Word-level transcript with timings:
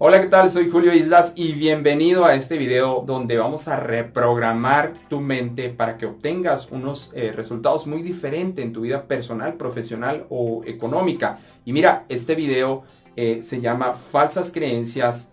Hola, 0.00 0.20
¿qué 0.22 0.28
tal? 0.28 0.48
Soy 0.48 0.70
Julio 0.70 0.94
Islas 0.94 1.32
y 1.34 1.54
bienvenido 1.54 2.24
a 2.24 2.36
este 2.36 2.56
video 2.56 3.02
donde 3.04 3.36
vamos 3.36 3.66
a 3.66 3.80
reprogramar 3.80 4.94
tu 5.08 5.20
mente 5.20 5.70
para 5.70 5.96
que 5.98 6.06
obtengas 6.06 6.68
unos 6.70 7.10
eh, 7.16 7.32
resultados 7.32 7.84
muy 7.88 8.02
diferentes 8.02 8.64
en 8.64 8.72
tu 8.72 8.82
vida 8.82 9.08
personal, 9.08 9.54
profesional 9.54 10.24
o 10.30 10.62
económica. 10.66 11.40
Y 11.64 11.72
mira, 11.72 12.04
este 12.08 12.36
video 12.36 12.84
eh, 13.16 13.40
se 13.42 13.60
llama 13.60 13.96
Falsas 14.12 14.52
creencias, 14.52 15.30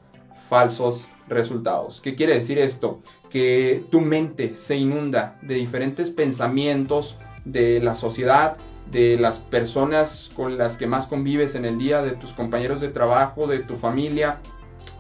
falsos 0.50 1.08
resultados. 1.28 2.02
¿Qué 2.02 2.16
quiere 2.16 2.34
decir 2.34 2.58
esto? 2.58 3.02
Que 3.30 3.84
tu 3.92 4.02
mente 4.02 4.56
se 4.58 4.78
inunda 4.78 5.38
de 5.44 5.54
diferentes 5.54 6.10
pensamientos 6.10 7.20
de 7.44 7.82
la 7.82 7.94
sociedad, 7.94 8.58
de 8.92 9.18
las 9.18 9.40
personas 9.40 10.30
con 10.36 10.58
las 10.58 10.78
que 10.78 10.88
más 10.88 11.08
convives 11.08 11.56
en 11.56 11.66
el 11.66 11.78
día, 11.78 12.02
de 12.02 12.12
tus 12.12 12.34
compañeros 12.34 12.82
de 12.82 12.90
trabajo, 12.90 13.48
de 13.48 13.60
tu 13.60 13.76
familia, 13.76 14.40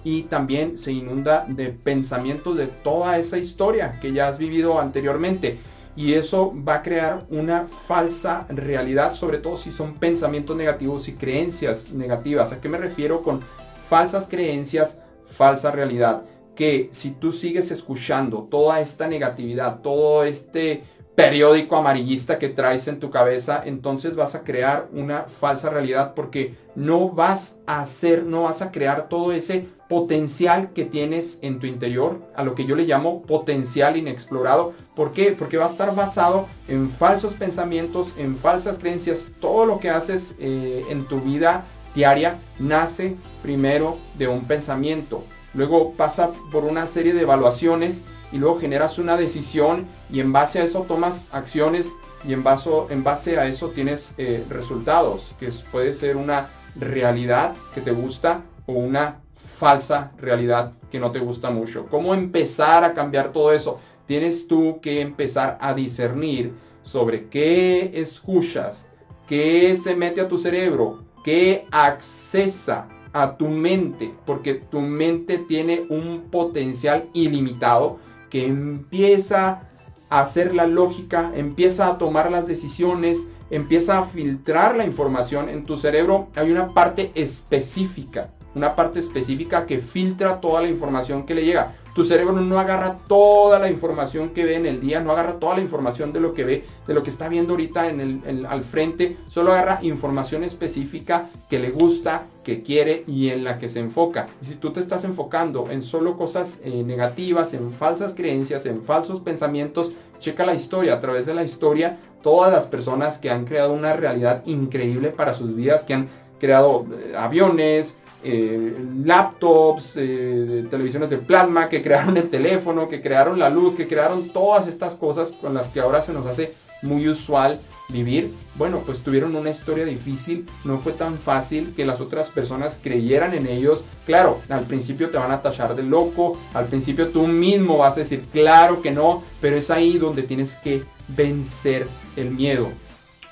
y 0.04 0.24
también 0.24 0.78
se 0.78 0.92
inunda 0.92 1.46
de 1.50 1.70
pensamientos 1.70 2.58
de 2.58 2.68
toda 2.68 3.18
esa 3.18 3.38
historia 3.38 4.00
que 4.00 4.14
ya 4.14 4.28
has 4.28 4.38
vivido 4.38 4.80
anteriormente. 4.80 5.60
Y 5.96 6.14
eso 6.14 6.54
va 6.68 6.76
a 6.76 6.84
crear 6.84 7.26
una 7.30 7.66
falsa 7.88 8.46
realidad, 8.50 9.14
sobre 9.14 9.38
todo 9.38 9.58
si 9.58 9.72
son 9.72 9.96
pensamientos 9.96 10.56
negativos 10.56 11.08
y 11.08 11.14
creencias 11.14 11.92
negativas. 11.92 12.52
¿A 12.52 12.62
qué 12.62 12.70
me 12.70 12.78
refiero 12.78 13.24
con 13.24 13.42
falsas 13.90 14.28
creencias, 14.28 15.00
falsa 15.26 15.72
realidad? 15.72 16.24
Que 16.54 16.90
si 16.92 17.12
tú 17.12 17.32
sigues 17.32 17.72
escuchando 17.72 18.44
toda 18.44 18.82
esta 18.82 19.08
negatividad, 19.08 19.80
todo 19.82 20.24
este 20.24 20.84
periódico 21.16 21.78
amarillista 21.78 22.38
que 22.38 22.50
traes 22.50 22.88
en 22.88 23.00
tu 23.00 23.10
cabeza, 23.10 23.62
entonces 23.66 24.16
vas 24.16 24.36
a 24.36 24.44
crear 24.44 24.88
una 24.92 25.24
falsa 25.24 25.70
realidad 25.70 26.14
porque 26.14 26.56
no 26.76 27.10
vas 27.10 27.56
a 27.66 27.80
hacer, 27.80 28.24
no 28.24 28.44
vas 28.44 28.62
a 28.62 28.72
crear 28.72 29.08
todo 29.08 29.32
ese 29.32 29.68
potencial 29.88 30.74
que 30.74 30.84
tienes 30.84 31.40
en 31.42 31.60
tu 31.60 31.68
interior, 31.68 32.20
a 32.36 32.44
lo 32.44 32.54
que 32.54 32.66
yo 32.66 32.76
le 32.76 32.86
llamo 32.86 33.22
potencial 33.22 33.96
inexplorado. 33.96 34.74
¿Por 34.96 35.12
qué? 35.12 35.36
Porque 35.38 35.58
va 35.58 35.66
a 35.66 35.70
estar 35.70 35.96
basado 35.96 36.48
en 36.68 36.90
falsos 36.90 37.34
pensamientos, 37.34 38.12
en 38.18 38.36
falsas 38.36 38.78
creencias. 38.78 39.26
Todo 39.40 39.66
lo 39.66 39.80
que 39.80 39.90
haces 39.90 40.36
eh, 40.40 40.84
en 40.90 41.06
tu 41.06 41.22
vida 41.22 41.66
diaria 41.94 42.36
nace 42.60 43.16
primero 43.42 43.98
de 44.18 44.28
un 44.28 44.46
pensamiento. 44.46 45.24
Luego 45.54 45.94
pasa 45.94 46.32
por 46.52 46.66
una 46.66 46.88
serie 46.88 47.14
de 47.14 47.22
evaluaciones 47.22 48.02
y 48.36 48.38
luego 48.38 48.60
generas 48.60 49.00
una 49.00 49.16
decisión 49.16 49.86
y 50.12 50.20
en 50.20 50.34
base 50.34 50.60
a 50.60 50.66
eso 50.66 50.82
tomas 50.82 51.30
acciones 51.32 51.94
y 52.28 52.34
en 52.34 52.44
base, 52.44 52.70
en 52.90 53.02
base 53.02 53.40
a 53.40 53.48
eso 53.48 53.70
tienes 53.70 54.14
eh, 54.18 54.44
resultados, 54.50 55.34
que 55.40 55.50
puede 55.72 55.94
ser 55.94 56.18
una 56.18 56.50
realidad 56.76 57.56
que 57.74 57.80
te 57.80 57.92
gusta 57.92 58.42
o 58.66 58.74
una 58.74 59.22
falsa 59.58 60.12
realidad 60.18 60.74
que 60.92 61.00
no 61.00 61.14
te 61.14 61.20
gusta 61.20 61.50
mucho. 61.50 61.86
¿Cómo 61.90 62.14
empezar 62.14 62.84
a 62.84 62.94
cambiar 62.94 63.32
todo 63.32 63.54
eso? 63.54 63.80
Tienes 64.06 64.48
tú 64.48 64.82
que 64.82 65.00
empezar 65.00 65.58
a 65.62 65.74
discernir 65.74 66.52
sobre 66.84 67.30
qué 67.30 67.90
escuchas, 67.94 68.90
qué 69.30 69.78
se 69.78 69.96
mete 69.96 70.20
a 70.20 70.28
tu 70.28 70.38
cerebro, 70.38 71.06
qué 71.24 71.68
accesa 71.72 72.90
a 73.14 73.38
tu 73.38 73.48
mente, 73.48 74.14
porque 74.26 74.56
tu 74.56 74.82
mente 74.82 75.38
tiene 75.38 75.86
un 75.88 76.24
potencial 76.30 77.08
ilimitado 77.14 78.04
que 78.30 78.46
empieza 78.46 79.62
a 80.10 80.22
hacer 80.22 80.56
la 80.56 80.68
lógica, 80.68 81.32
empieza 81.36 81.88
a 81.88 81.98
tomar 81.98 82.32
las 82.32 82.48
decisiones, 82.48 83.26
empieza 83.50 84.00
a 84.00 84.06
filtrar 84.06 84.76
la 84.76 84.86
información 84.86 85.50
en 85.50 85.66
tu 85.66 85.78
cerebro. 85.78 86.28
Hay 86.36 86.52
una 86.52 86.74
parte 86.74 87.12
específica 87.16 88.30
una 88.56 88.74
parte 88.74 89.00
específica 89.00 89.66
que 89.66 89.80
filtra 89.80 90.40
toda 90.40 90.62
la 90.62 90.70
información 90.70 91.26
que 91.26 91.36
le 91.36 91.44
llega. 91.44 91.76
Tu 91.94 92.04
cerebro 92.04 92.34
no 92.34 92.60
agarra 92.60 92.98
toda 93.08 93.60
la 93.60 93.70
información 93.70 94.30
que 94.30 94.44
ve 94.44 94.56
en 94.56 94.66
el 94.66 94.82
día, 94.82 95.02
no 95.02 95.12
agarra 95.12 95.40
toda 95.40 95.56
la 95.56 95.62
información 95.62 96.12
de 96.12 96.20
lo 96.20 96.34
que 96.34 96.44
ve, 96.44 96.66
de 96.88 96.94
lo 96.94 97.04
que 97.04 97.10
está 97.10 97.30
viendo 97.30 97.54
ahorita 97.54 97.90
en 97.90 98.22
el, 98.26 98.46
al 98.46 98.64
frente, 98.64 99.18
solo 99.30 99.54
agarra 99.54 99.80
información 99.82 100.44
específica 100.44 101.30
que 101.50 101.60
le 101.60 101.72
gusta, 101.72 102.24
que 102.46 102.62
quiere 102.62 103.04
y 103.08 103.30
en 103.30 103.44
la 103.44 103.58
que 103.60 103.68
se 103.68 103.80
enfoca. 103.80 104.28
Si 104.42 104.54
tú 104.56 104.72
te 104.72 104.80
estás 104.80 105.04
enfocando 105.04 105.68
en 105.72 105.84
solo 105.84 106.16
cosas 106.16 106.60
eh, 106.64 106.84
negativas, 106.84 107.54
en 107.54 107.74
falsas 107.74 108.14
creencias, 108.14 108.66
en 108.68 108.84
falsos 108.84 109.20
pensamientos, 109.20 109.92
checa 110.20 110.46
la 110.46 110.54
historia. 110.54 110.94
A 110.94 111.00
través 111.02 111.26
de 111.26 111.34
la 111.34 111.44
historia, 111.44 111.98
todas 112.22 112.54
las 112.54 112.68
personas 112.68 113.18
que 113.18 113.32
han 113.32 113.46
creado 113.46 113.74
una 113.74 113.94
realidad 113.94 114.44
increíble 114.46 115.10
para 115.10 115.34
sus 115.34 115.56
vidas, 115.56 115.84
que 115.84 115.96
han 115.96 116.08
creado 116.40 116.86
eh, 116.94 117.16
aviones, 117.18 117.96
eh, 118.24 118.76
laptops, 119.04 119.94
televisiones 119.94 121.10
de 121.10 121.18
plasma, 121.18 121.70
que 121.70 121.82
crearon 121.82 122.16
el 122.18 122.30
teléfono, 122.30 122.88
que 122.88 123.02
crearon 123.02 123.40
la 123.40 123.50
luz, 123.50 123.76
que 123.76 123.88
crearon 123.88 124.30
todas 124.30 124.68
estas 124.68 124.94
cosas 124.94 125.32
con 125.32 125.54
las 125.54 125.70
que 125.70 125.80
ahora 125.80 126.02
se 126.02 126.14
nos 126.14 126.26
hace 126.26 126.54
muy 126.86 127.10
usual 127.10 127.60
vivir. 127.90 128.34
Bueno, 128.56 128.82
pues 128.86 129.02
tuvieron 129.02 129.36
una 129.36 129.50
historia 129.50 129.86
difícil, 129.86 130.46
no 130.64 130.78
fue 130.78 130.94
tan 130.94 131.18
fácil 131.18 131.74
que 131.76 131.86
las 131.86 132.00
otras 132.00 132.30
personas 132.30 132.80
creyeran 132.82 133.34
en 133.34 133.48
ellos. 133.48 133.84
Claro, 134.06 134.42
al 134.50 134.64
principio 134.64 135.10
te 135.10 135.18
van 135.18 135.32
a 135.32 135.42
tachar 135.42 135.76
de 135.76 135.84
loco, 135.84 136.40
al 136.54 136.68
principio 136.68 137.10
tú 137.10 137.28
mismo 137.28 137.78
vas 137.78 137.98
a 137.98 138.02
decir, 138.02 138.24
claro 138.32 138.82
que 138.82 138.92
no, 138.92 139.24
pero 139.42 139.58
es 139.58 139.70
ahí 139.70 139.98
donde 139.98 140.24
tienes 140.24 140.56
que 140.56 140.84
vencer 141.10 141.88
el 142.16 142.32
miedo 142.32 142.70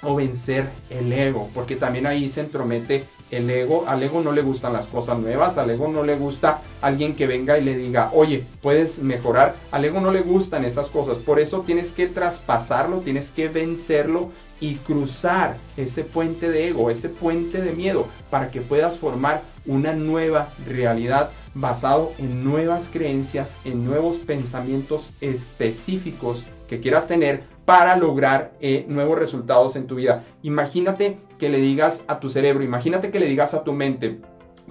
o 0.03 0.16
vencer 0.16 0.69
el 0.90 1.12
ego, 1.12 1.50
porque 1.53 1.75
también 1.75 2.06
ahí 2.06 2.30
se 2.30 2.41
entromete 2.41 3.06
el 3.31 3.50
ego, 3.50 3.86
al 3.88 4.03
ego 4.03 4.22
no 4.22 4.31
le 4.31 4.41
gustan 4.41 4.74
las 4.74 4.86
cosas 4.86 5.18
nuevas, 5.18 5.58
al 5.58 5.69
ego 5.69 5.88
no 5.88 6.03
le 6.03 6.16
gusta 6.16 6.62
alguien 6.81 7.16
que 7.16 7.25
venga 7.25 7.58
y 7.58 7.64
le 7.64 7.75
diga, 7.75 8.12
oye, 8.14 8.44
puedes 8.62 9.00
mejorar, 9.00 9.56
al 9.72 9.86
ego 9.86 10.00
no 10.02 10.12
le 10.12 10.22
gustan 10.22 10.66
esas 10.66 10.88
cosas, 10.88 11.18
por 11.18 11.40
eso 11.40 11.62
tienes 11.62 11.91
que 11.91 12.08
traspasarlo, 12.08 13.00
tienes 13.00 13.31
que 13.31 13.47
vencerlo 13.47 14.30
y 14.59 14.75
cruzar 14.75 15.58
ese 15.78 16.03
puente 16.03 16.52
de 16.52 16.70
ego, 16.70 16.91
ese 16.91 17.09
puente 17.09 17.62
de 17.62 17.72
miedo, 17.72 18.08
para 18.30 18.52
que 18.52 18.62
puedas 18.62 19.00
formar 19.00 19.41
una 19.66 19.94
nueva 19.94 20.50
realidad 20.68 21.30
basado 21.56 22.12
en 22.18 22.44
nuevas 22.44 22.90
creencias, 22.91 23.56
en 23.66 23.85
nuevos 23.85 24.18
pensamientos 24.18 25.09
específicos 25.22 26.44
que 26.68 26.80
quieras 26.80 27.08
tener 27.08 27.44
para 27.66 27.96
lograr 27.97 28.53
eh, 28.59 28.85
nuevos 28.88 29.18
resultados 29.18 29.75
en 29.75 29.88
tu 29.88 29.96
vida. 29.96 30.24
Imagínate 30.41 31.18
que 31.38 31.50
le 31.50 31.59
digas 31.59 32.03
a 32.07 32.19
tu 32.19 32.29
cerebro, 32.29 32.63
imagínate 32.63 33.12
que 33.12 33.19
le 33.19 33.28
digas 33.28 33.53
a 33.53 33.63
tu 33.63 33.74
mente, 33.74 34.19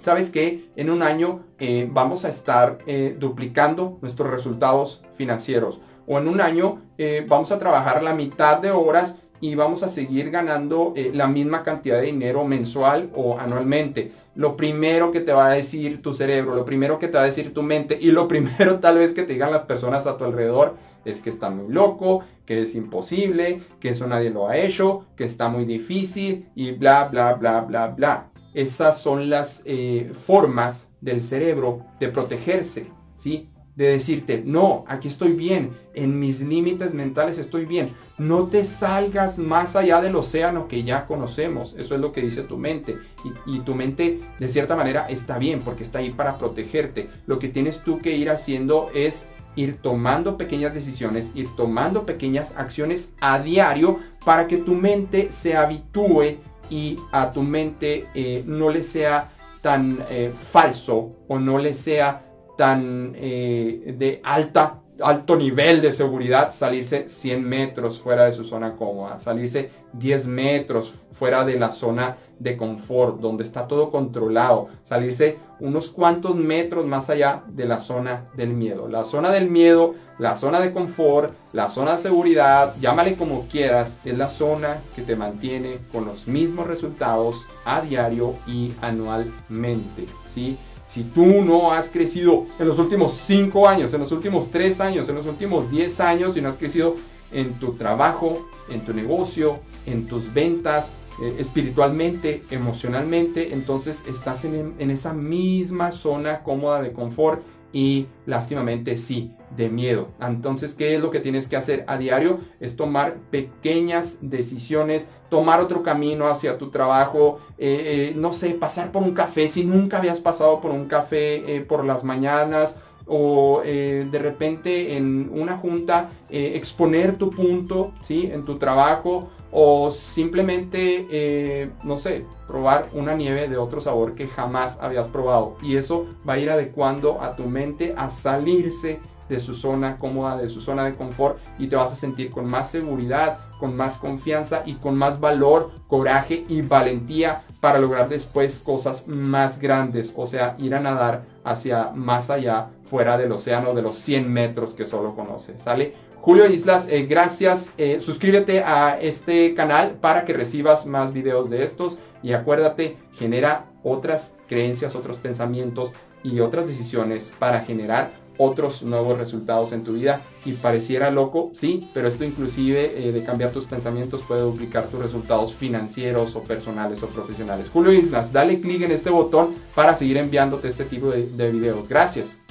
sabes 0.00 0.30
que 0.30 0.70
en 0.76 0.91
un 0.91 1.02
año 1.02 1.41
eh, 1.58 1.88
vamos 1.91 2.25
a 2.25 2.28
estar 2.28 2.78
eh, 2.86 3.16
duplicando 3.19 3.98
nuestros 4.02 4.31
resultados 4.31 5.02
financieros 5.16 5.81
o 6.06 6.19
en 6.19 6.28
un 6.28 6.41
año 6.41 6.81
vamos 7.26 7.50
a 7.50 7.58
trabajar 7.58 8.02
la 8.02 8.14
mitad 8.14 8.58
de 8.58 8.70
horas 8.70 9.16
y 9.41 9.56
vamos 9.56 9.82
a 9.82 9.88
seguir 9.88 10.31
ganando 10.31 10.94
la 11.12 11.26
misma 11.26 11.64
cantidad 11.64 11.98
de 11.98 12.06
dinero 12.06 12.44
mensual 12.44 13.10
o 13.14 13.38
anualmente. 13.38 14.12
Lo 14.36 14.56
primero 14.56 15.10
que 15.10 15.20
te 15.20 15.32
va 15.32 15.48
a 15.48 15.54
decir 15.54 16.00
tu 16.00 16.14
cerebro, 16.14 16.54
lo 16.54 16.64
primero 16.64 17.00
que 17.00 17.08
te 17.08 17.19
va 17.19 17.25
a 17.25 17.26
decir 17.26 17.52
tu 17.52 17.62
mente 17.62 17.98
y 18.00 18.12
lo 18.12 18.28
primero 18.28 18.78
tal 18.78 18.98
vez 18.98 19.12
que 19.12 19.22
te 19.25 19.32
digan 19.32 19.50
las 19.50 19.64
personas 19.64 20.06
a 20.06 20.16
tu 20.16 20.25
alrededor 20.25 20.76
es 21.04 21.20
que 21.20 21.31
está 21.31 21.50
muy 21.50 21.72
loco, 21.72 22.25
que 22.52 22.62
es 22.62 22.74
imposible, 22.74 23.62
que 23.80 23.90
eso 23.90 24.06
nadie 24.06 24.28
lo 24.28 24.46
ha 24.46 24.58
hecho, 24.58 25.06
que 25.16 25.24
está 25.24 25.48
muy 25.48 25.64
difícil 25.64 26.50
y 26.54 26.72
bla, 26.72 27.08
bla, 27.08 27.32
bla, 27.34 27.62
bla, 27.62 27.88
bla. 27.88 28.30
Esas 28.52 29.00
son 29.00 29.30
las 29.30 29.62
eh, 29.64 30.12
formas 30.26 30.88
del 31.00 31.22
cerebro 31.22 31.86
de 31.98 32.08
protegerse, 32.08 32.86
¿sí? 33.16 33.48
De 33.74 33.86
decirte, 33.86 34.42
no, 34.44 34.84
aquí 34.86 35.08
estoy 35.08 35.32
bien, 35.32 35.74
en 35.94 36.18
mis 36.18 36.42
límites 36.42 36.92
mentales 36.92 37.38
estoy 37.38 37.64
bien. 37.64 37.94
No 38.18 38.44
te 38.44 38.66
salgas 38.66 39.38
más 39.38 39.74
allá 39.74 40.02
del 40.02 40.14
océano 40.14 40.69
que 40.69 40.84
ya 40.84 41.06
conocemos. 41.06 41.74
Eso 41.78 41.94
es 41.94 42.00
lo 42.02 42.12
que 42.12 42.20
dice 42.20 42.42
tu 42.42 42.58
mente. 42.58 42.98
Y, 43.24 43.56
y 43.56 43.60
tu 43.60 43.74
mente, 43.74 44.20
de 44.38 44.48
cierta 44.50 44.76
manera, 44.76 45.06
está 45.08 45.38
bien 45.38 45.62
porque 45.62 45.84
está 45.84 46.00
ahí 46.00 46.10
para 46.10 46.36
protegerte. 46.36 47.08
Lo 47.25 47.38
que 47.38 47.48
tienes 47.48 47.82
tú 47.82 47.98
que 47.98 48.14
ir 48.14 48.28
haciendo 48.28 48.90
es 48.94 49.26
ir 49.56 49.76
tomando 49.78 50.37
pequeñas 50.37 50.75
decisiones, 50.75 51.31
ir 51.34 51.49
tomando 51.56 52.04
pequeñas 52.04 52.54
acciones 52.56 53.12
a 53.20 53.38
diario 53.38 54.00
para 54.25 54.46
que 54.46 54.58
tu 54.58 54.75
mente 54.75 55.32
se 55.32 55.56
habitúe 55.56 56.38
y 56.70 56.96
a 57.12 57.31
tu 57.31 57.43
mente 57.43 58.06
eh, 58.14 58.43
no 58.46 58.70
le 58.70 58.82
sea 58.82 59.31
tan 59.60 59.99
eh, 60.10 60.32
falso 60.50 61.12
o 61.28 61.38
no 61.38 61.58
le 61.58 61.75
sea 61.75 62.25
tan 62.56 63.12
eh, 63.16 63.94
de 63.99 64.20
alta 64.25 64.81
alto 65.00 65.37
nivel 65.37 65.81
de 65.81 65.93
seguridad 65.93 66.53
salirse 66.53 67.09
100 67.09 67.43
metros 67.43 68.00
fuera 68.00 68.25
de 68.25 68.33
su 68.33 68.44
zona 68.44 68.77
cómoda, 68.77 69.19
salirse 69.19 69.71
10 69.94 70.27
metros 70.27 70.93
fuera 71.12 71.44
de 71.44 71.59
la 71.59 71.71
zona 71.71 72.17
de 72.39 72.56
confort, 72.56 73.21
donde 73.21 73.44
está 73.44 73.69
todo 73.69 73.91
controlado, 73.91 74.69
salirse 74.83 75.39
unos 75.61 75.89
cuantos 75.89 76.35
metros 76.35 76.85
más 76.87 77.09
allá 77.09 77.44
de 77.47 77.67
la 77.67 77.79
zona 77.79 78.25
del 78.35 78.50
miedo. 78.50 78.89
La 78.89 79.05
zona 79.05 79.31
del 79.31 79.49
miedo, 79.49 79.94
la 80.19 80.35
zona 80.35 80.59
de 80.59 80.73
confort, 80.73 81.33
la 81.53 81.69
zona 81.69 81.93
de 81.93 81.99
seguridad, 81.99 82.75
llámale 82.81 83.15
como 83.15 83.47
quieras, 83.47 83.99
es 84.05 84.19
la 84.19 84.29
zona 84.29 84.79
que 84.97 85.03
te 85.03 85.15
mantiene 85.15 85.79
con 85.93 86.05
los 86.05 86.27
mismos 86.27 86.67
resultados 86.67 87.47
a 87.65 87.81
diario 87.81 88.35
y 88.47 88.73
anualmente, 88.81 90.06
¿sí? 90.27 90.59
Si 90.93 91.05
tú 91.05 91.43
no 91.43 91.73
has 91.73 91.89
crecido 91.89 92.47
en 92.59 92.69
los 92.69 92.79
últimos 92.79 93.15
5 93.27 93.67
años, 93.67 93.94
en 93.94 94.00
los 94.00 94.12
últimos 94.12 94.50
3 94.50 94.79
años, 94.81 95.09
en 95.09 95.15
los 95.15 95.27
últimos 95.27 95.71
10 95.71 96.00
años, 96.00 96.35
si 96.35 96.43
no 96.43 96.50
has 96.50 96.56
crecido 96.56 96.97
en 97.33 97.55
tu 97.55 97.73
trabajo, 97.73 98.47
en 98.69 98.83
tu 98.83 98.93
negocio, 98.93 99.61
en 99.87 100.06
tus 100.06 100.35
ventas, 100.35 100.91
eh, 101.23 101.37
espiritualmente, 101.39 102.43
emocionalmente, 102.50 103.55
entonces 103.55 104.05
estás 104.06 104.44
en, 104.44 104.75
en 104.79 104.91
esa 104.91 105.15
misma 105.15 105.93
zona 105.93 106.43
cómoda 106.43 106.83
de 106.83 106.93
confort 106.93 107.43
y 107.73 108.06
lástimamente 108.27 108.99
sí, 108.99 109.33
de 109.56 109.71
miedo. 109.71 110.09
Entonces, 110.21 110.75
¿qué 110.75 110.94
es 110.94 111.00
lo 111.00 111.11
que 111.11 111.21
tienes 111.21 111.49
que 111.49 111.56
hacer 111.56 111.85
a 111.89 111.97
diario? 111.97 112.41
Es 112.61 112.77
tomar 112.77 113.17
pequeñas 113.31 114.19
decisiones, 114.21 115.06
tomar 115.32 115.62
otro 115.62 115.82
camino 115.82 116.29
hacia 116.29 116.58
tu 116.58 116.69
trabajo, 116.69 117.38
eh, 117.56 118.11
eh, 118.11 118.14
no 118.14 118.34
sé, 118.34 118.50
pasar 118.50 118.93
por 118.93 119.02
un 119.02 119.14
café 119.14 119.49
si 119.49 119.64
nunca 119.64 119.96
habías 119.96 120.20
pasado 120.20 120.61
por 120.61 120.73
un 120.73 120.84
café 120.84 121.56
eh, 121.56 121.62
por 121.62 121.87
las 121.87 122.05
mañanas 122.05 122.76
o 123.06 123.62
de 123.64 124.19
repente 124.19 124.96
en 124.96 125.31
una 125.32 125.56
junta 125.56 126.11
exponer 126.31 127.17
tu 127.17 127.31
punto, 127.31 127.93
¿sí? 128.00 128.31
En 128.32 128.44
tu 128.44 128.58
trabajo 128.58 129.29
o 129.50 129.90
simplemente, 129.90 131.69
no 131.82 131.99
sé, 131.99 132.25
probar 132.46 132.87
una 132.93 133.14
nieve 133.14 133.49
de 133.49 133.56
otro 133.56 133.81
sabor 133.81 134.14
que 134.14 134.29
jamás 134.29 134.79
habías 134.81 135.08
probado. 135.08 135.56
Y 135.62 135.76
eso 135.76 136.06
va 136.26 136.34
a 136.34 136.38
ir 136.38 136.49
adecuando 136.49 137.20
a 137.20 137.34
tu 137.34 137.44
mente 137.44 137.93
a 137.99 138.08
salirse 138.08 139.00
de 139.29 139.40
su 139.40 139.55
zona 139.55 139.99
cómoda, 139.99 140.37
de 140.37 140.49
su 140.49 140.61
zona 140.61 140.84
de 140.84 140.94
confort 140.94 141.38
y 141.58 141.67
te 141.67 141.76
vas 141.76 141.93
a 141.93 141.96
sentir 141.96 142.31
con 142.31 142.50
más 142.50 142.70
seguridad, 142.70 143.40
con 143.62 143.76
más 143.76 143.97
confianza 143.97 144.64
y 144.67 144.75
con 144.75 144.97
más 144.97 145.20
valor, 145.20 145.70
coraje 145.87 146.44
y 146.49 146.62
valentía 146.62 147.44
para 147.61 147.79
lograr 147.79 148.09
después 148.09 148.59
cosas 148.59 149.06
más 149.06 149.61
grandes, 149.61 150.12
o 150.17 150.26
sea, 150.26 150.56
ir 150.59 150.75
a 150.75 150.81
nadar 150.81 151.23
hacia 151.44 151.93
más 151.94 152.29
allá, 152.29 152.70
fuera 152.91 153.17
del 153.17 153.31
océano 153.31 153.73
de 153.73 153.82
los 153.82 153.94
100 153.99 154.29
metros 154.29 154.75
que 154.75 154.85
solo 154.85 155.14
conoces, 155.14 155.62
¿sale? 155.62 155.94
Julio 156.20 156.49
Islas, 156.49 156.88
eh, 156.88 157.06
gracias. 157.06 157.70
Eh, 157.79 158.00
suscríbete 158.00 158.64
a 158.64 158.99
este 159.00 159.55
canal 159.55 159.93
para 160.00 160.25
que 160.25 160.32
recibas 160.32 160.85
más 160.85 161.12
videos 161.12 161.49
de 161.49 161.62
estos. 161.62 161.99
Y 162.20 162.32
acuérdate, 162.32 162.97
genera 163.12 163.67
otras 163.85 164.35
creencias, 164.49 164.97
otros 164.97 165.19
pensamientos 165.19 165.93
y 166.25 166.41
otras 166.41 166.67
decisiones 166.67 167.31
para 167.38 167.61
generar 167.61 168.11
otros 168.38 168.82
nuevos 168.82 169.19
resultados 169.19 169.73
en 169.73 169.84
tu 169.84 169.94
vida. 169.94 170.20
Y 170.44 170.52
pareciera 170.52 171.11
loco, 171.11 171.50
sí, 171.55 171.88
pero 171.94 172.08
esto 172.08 172.25
inclusive 172.25 173.08
eh, 173.08 173.12
de 173.12 173.25
cambiar 173.25 173.52
tus 173.52 173.67
pensamientos 173.67 174.23
puede 174.26 174.40
duplicar 174.40 174.88
tus 174.88 175.00
resultados 175.00 175.55
financieros 175.55 176.34
o 176.34 176.43
personales 176.43 177.02
o 177.02 177.06
profesionales. 177.06 177.69
Julio 177.73 177.93
Islas, 177.93 178.32
dale 178.32 178.61
clic 178.61 178.82
en 178.82 178.90
este 178.90 179.11
botón 179.11 179.55
para 179.75 179.94
seguir 179.94 180.17
enviándote 180.17 180.69
este 180.69 180.84
tipo 180.84 181.11
de 181.11 181.50
videos. 181.52 181.88
Gracias. 181.88 182.42